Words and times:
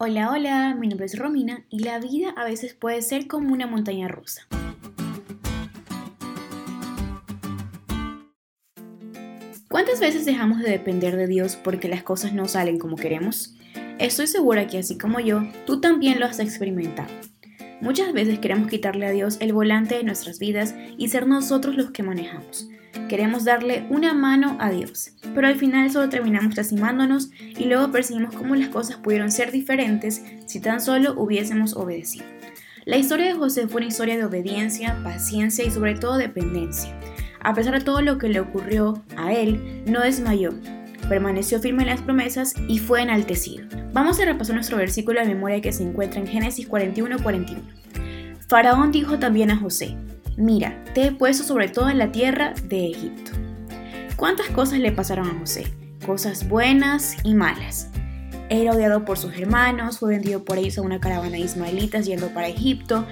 Hola, 0.00 0.30
hola, 0.30 0.76
mi 0.78 0.86
nombre 0.86 1.06
es 1.06 1.18
Romina 1.18 1.64
y 1.68 1.80
la 1.80 1.98
vida 1.98 2.30
a 2.36 2.44
veces 2.44 2.72
puede 2.72 3.02
ser 3.02 3.26
como 3.26 3.52
una 3.52 3.66
montaña 3.66 4.06
rusa. 4.06 4.46
¿Cuántas 9.68 9.98
veces 9.98 10.24
dejamos 10.24 10.60
de 10.60 10.70
depender 10.70 11.16
de 11.16 11.26
Dios 11.26 11.56
porque 11.56 11.88
las 11.88 12.04
cosas 12.04 12.32
no 12.32 12.46
salen 12.46 12.78
como 12.78 12.94
queremos? 12.94 13.56
Estoy 13.98 14.28
segura 14.28 14.68
que 14.68 14.78
así 14.78 14.96
como 14.96 15.18
yo, 15.18 15.42
tú 15.66 15.80
también 15.80 16.20
lo 16.20 16.26
has 16.26 16.38
experimentado. 16.38 17.12
Muchas 17.80 18.12
veces 18.12 18.40
queremos 18.40 18.68
quitarle 18.68 19.06
a 19.06 19.12
Dios 19.12 19.36
el 19.40 19.52
volante 19.52 19.94
de 19.94 20.02
nuestras 20.02 20.40
vidas 20.40 20.74
y 20.96 21.08
ser 21.08 21.28
nosotros 21.28 21.76
los 21.76 21.92
que 21.92 22.02
manejamos. 22.02 22.68
Queremos 23.08 23.44
darle 23.44 23.86
una 23.88 24.14
mano 24.14 24.56
a 24.58 24.70
Dios, 24.70 25.12
pero 25.34 25.46
al 25.46 25.56
final 25.56 25.90
solo 25.90 26.08
terminamos 26.08 26.56
lastimándonos 26.56 27.30
y 27.38 27.64
luego 27.66 27.92
percibimos 27.92 28.34
cómo 28.34 28.56
las 28.56 28.68
cosas 28.68 28.96
pudieron 28.96 29.30
ser 29.30 29.52
diferentes 29.52 30.22
si 30.46 30.60
tan 30.60 30.80
solo 30.80 31.14
hubiésemos 31.16 31.76
obedecido. 31.76 32.26
La 32.84 32.96
historia 32.96 33.26
de 33.26 33.38
José 33.38 33.68
fue 33.68 33.82
una 33.82 33.88
historia 33.88 34.16
de 34.16 34.24
obediencia, 34.24 34.98
paciencia 35.04 35.64
y 35.64 35.70
sobre 35.70 35.94
todo 35.94 36.16
dependencia. 36.16 36.98
A 37.40 37.54
pesar 37.54 37.74
de 37.74 37.84
todo 37.84 38.02
lo 38.02 38.18
que 38.18 38.28
le 38.28 38.40
ocurrió 38.40 39.04
a 39.16 39.32
él, 39.32 39.84
no 39.86 40.00
desmayó, 40.00 40.50
permaneció 41.08 41.60
firme 41.60 41.82
en 41.82 41.88
las 41.88 42.02
promesas 42.02 42.54
y 42.68 42.78
fue 42.78 43.02
enaltecido. 43.02 43.66
Vamos 43.92 44.20
a 44.20 44.24
repasar 44.24 44.54
nuestro 44.54 44.76
versículo 44.76 45.20
de 45.20 45.26
memoria 45.26 45.60
que 45.60 45.72
se 45.72 45.82
encuentra 45.82 46.20
en 46.20 46.26
Génesis 46.26 46.68
41-41. 46.68 47.58
Faraón 48.48 48.92
dijo 48.92 49.18
también 49.18 49.50
a 49.50 49.56
José, 49.56 49.96
mira, 50.36 50.84
te 50.94 51.06
he 51.06 51.12
puesto 51.12 51.44
sobre 51.44 51.68
toda 51.68 51.94
la 51.94 52.12
tierra 52.12 52.54
de 52.64 52.90
Egipto. 52.90 53.32
¿Cuántas 54.16 54.48
cosas 54.48 54.78
le 54.78 54.92
pasaron 54.92 55.28
a 55.28 55.38
José? 55.38 55.72
Cosas 56.04 56.48
buenas 56.48 57.16
y 57.24 57.34
malas. 57.34 57.90
Era 58.50 58.72
odiado 58.72 59.04
por 59.04 59.18
sus 59.18 59.36
hermanos, 59.36 59.98
fue 59.98 60.10
vendido 60.10 60.44
por 60.44 60.58
ellos 60.58 60.78
a 60.78 60.82
una 60.82 61.00
caravana 61.00 61.32
de 61.32 61.40
ismaelitas 61.40 62.06
yendo 62.06 62.28
para 62.28 62.48
Egipto. 62.48 63.06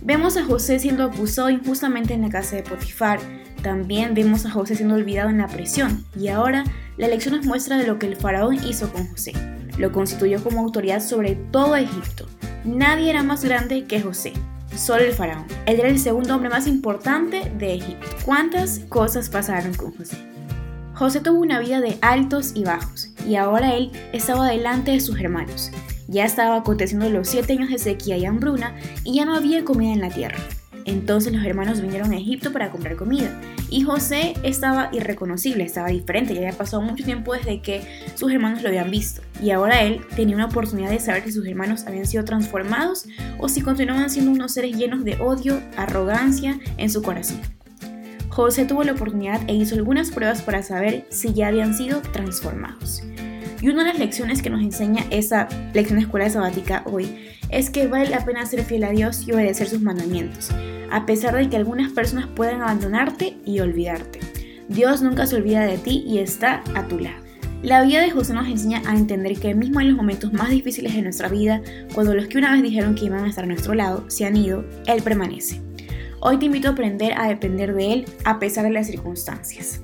Vemos 0.00 0.36
a 0.36 0.44
José 0.44 0.78
siendo 0.78 1.04
acusado 1.04 1.50
injustamente 1.50 2.14
en 2.14 2.22
la 2.22 2.30
casa 2.30 2.56
de 2.56 2.62
Potifar. 2.62 3.20
También 3.62 4.14
vemos 4.14 4.46
a 4.46 4.50
José 4.50 4.76
siendo 4.76 4.94
olvidado 4.94 5.28
en 5.28 5.38
la 5.38 5.48
prisión. 5.48 6.04
Y 6.18 6.28
ahora 6.28 6.64
la 6.98 7.08
lección 7.08 7.36
nos 7.36 7.46
muestra 7.46 7.78
de 7.78 7.86
lo 7.86 7.98
que 7.98 8.06
el 8.06 8.16
faraón 8.16 8.56
hizo 8.64 8.92
con 8.92 9.06
José. 9.08 9.32
Lo 9.78 9.92
constituyó 9.92 10.42
como 10.42 10.60
autoridad 10.60 11.00
sobre 11.00 11.36
todo 11.36 11.76
Egipto. 11.76 12.26
Nadie 12.64 13.10
era 13.10 13.22
más 13.22 13.44
grande 13.44 13.84
que 13.84 14.00
José 14.00 14.32
solo 14.78 15.02
el 15.04 15.12
faraón. 15.12 15.46
Él 15.66 15.80
era 15.80 15.88
el 15.88 15.98
segundo 15.98 16.34
hombre 16.34 16.50
más 16.50 16.66
importante 16.66 17.50
de 17.58 17.74
Egipto. 17.74 18.06
¿Cuántas 18.24 18.80
cosas 18.88 19.28
pasaron 19.28 19.74
con 19.74 19.96
José? 19.96 20.16
José 20.94 21.20
tuvo 21.20 21.40
una 21.40 21.60
vida 21.60 21.80
de 21.80 21.98
altos 22.00 22.52
y 22.54 22.64
bajos, 22.64 23.10
y 23.26 23.36
ahora 23.36 23.74
él 23.74 23.92
estaba 24.12 24.48
delante 24.48 24.92
de 24.92 25.00
sus 25.00 25.20
hermanos. 25.20 25.70
Ya 26.08 26.24
estaba 26.24 26.56
aconteciendo 26.56 27.08
los 27.10 27.28
siete 27.28 27.52
años 27.52 27.70
de 27.70 27.78
sequía 27.78 28.16
y 28.16 28.24
hambruna, 28.24 28.74
y 29.04 29.16
ya 29.16 29.24
no 29.24 29.36
había 29.36 29.64
comida 29.64 29.92
en 29.92 30.00
la 30.00 30.10
tierra. 30.10 30.38
Entonces 30.88 31.34
los 31.34 31.44
hermanos 31.44 31.82
vinieron 31.82 32.12
a 32.12 32.16
Egipto 32.16 32.50
para 32.50 32.70
comprar 32.70 32.96
comida. 32.96 33.28
Y 33.68 33.82
José 33.82 34.32
estaba 34.42 34.88
irreconocible, 34.90 35.62
estaba 35.62 35.88
diferente, 35.88 36.32
ya 36.32 36.40
había 36.40 36.56
pasado 36.56 36.80
mucho 36.80 37.04
tiempo 37.04 37.34
desde 37.34 37.60
que 37.60 37.82
sus 38.14 38.32
hermanos 38.32 38.62
lo 38.62 38.70
habían 38.70 38.90
visto. 38.90 39.20
Y 39.42 39.50
ahora 39.50 39.82
él 39.82 40.00
tenía 40.16 40.34
una 40.34 40.46
oportunidad 40.46 40.88
de 40.88 40.98
saber 40.98 41.24
si 41.24 41.32
sus 41.32 41.46
hermanos 41.46 41.86
habían 41.86 42.06
sido 42.06 42.24
transformados 42.24 43.04
o 43.38 43.50
si 43.50 43.60
continuaban 43.60 44.08
siendo 44.08 44.30
unos 44.30 44.52
seres 44.52 44.76
llenos 44.76 45.04
de 45.04 45.16
odio, 45.20 45.60
arrogancia 45.76 46.58
en 46.78 46.88
su 46.88 47.02
corazón. 47.02 47.38
José 48.30 48.64
tuvo 48.64 48.82
la 48.82 48.92
oportunidad 48.92 49.42
e 49.46 49.54
hizo 49.54 49.74
algunas 49.74 50.10
pruebas 50.10 50.40
para 50.40 50.62
saber 50.62 51.04
si 51.10 51.34
ya 51.34 51.48
habían 51.48 51.74
sido 51.74 52.00
transformados. 52.00 53.02
Y 53.60 53.68
una 53.68 53.82
de 53.82 53.90
las 53.90 53.98
lecciones 53.98 54.40
que 54.40 54.48
nos 54.48 54.62
enseña 54.62 55.04
esa 55.10 55.48
lección 55.74 55.98
de 55.98 56.04
escuela 56.04 56.30
sabática 56.30 56.82
hoy 56.86 57.34
es 57.50 57.68
que 57.68 57.88
vale 57.88 58.08
la 58.08 58.24
pena 58.24 58.46
ser 58.46 58.62
fiel 58.64 58.84
a 58.84 58.90
Dios 58.90 59.26
y 59.26 59.32
obedecer 59.32 59.68
sus 59.68 59.82
mandamientos 59.82 60.50
a 60.90 61.06
pesar 61.06 61.34
de 61.34 61.48
que 61.48 61.56
algunas 61.56 61.92
personas 61.92 62.26
puedan 62.26 62.62
abandonarte 62.62 63.36
y 63.44 63.60
olvidarte. 63.60 64.20
Dios 64.68 65.02
nunca 65.02 65.26
se 65.26 65.36
olvida 65.36 65.62
de 65.62 65.78
ti 65.78 66.04
y 66.06 66.18
está 66.18 66.62
a 66.74 66.86
tu 66.86 66.98
lado. 66.98 67.28
La 67.62 67.82
vida 67.82 68.00
de 68.00 68.10
José 68.10 68.34
nos 68.34 68.46
enseña 68.46 68.82
a 68.86 68.94
entender 68.94 69.38
que 69.38 69.54
mismo 69.54 69.80
en 69.80 69.88
los 69.88 69.96
momentos 69.96 70.32
más 70.32 70.50
difíciles 70.50 70.94
de 70.94 71.02
nuestra 71.02 71.28
vida, 71.28 71.60
cuando 71.92 72.14
los 72.14 72.28
que 72.28 72.38
una 72.38 72.52
vez 72.52 72.62
dijeron 72.62 72.94
que 72.94 73.06
iban 73.06 73.24
a 73.24 73.28
estar 73.28 73.44
a 73.44 73.48
nuestro 73.48 73.74
lado 73.74 74.08
se 74.08 74.26
han 74.26 74.36
ido, 74.36 74.64
Él 74.86 75.02
permanece. 75.02 75.60
Hoy 76.20 76.38
te 76.38 76.46
invito 76.46 76.68
a 76.68 76.72
aprender 76.72 77.14
a 77.16 77.26
depender 77.26 77.74
de 77.74 77.92
Él 77.92 78.04
a 78.24 78.38
pesar 78.38 78.64
de 78.64 78.70
las 78.70 78.86
circunstancias. 78.86 79.82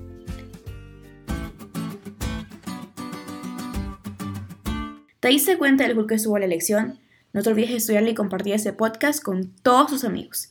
¿Te 5.19 5.28
diste 5.28 5.56
cuenta 5.56 5.88
del 5.88 6.06
que 6.06 6.16
estuvo 6.16 6.38
la 6.38 6.44
elección? 6.44 7.00
No 7.32 7.43
te 7.43 7.48
olvides 7.48 7.70
de 7.70 7.76
estudiarle 7.78 8.10
y 8.10 8.14
compartir 8.14 8.54
este 8.54 8.72
podcast 8.72 9.22
con 9.22 9.50
todos 9.62 9.91
tus 9.91 10.04
amigos. 10.04 10.50